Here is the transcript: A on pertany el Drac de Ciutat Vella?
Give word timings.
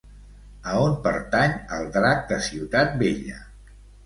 A 0.71 0.79
on 0.85 0.95
pertany 1.03 1.53
el 1.77 1.85
Drac 1.99 2.25
de 2.33 2.41
Ciutat 2.47 2.97
Vella? 3.05 3.39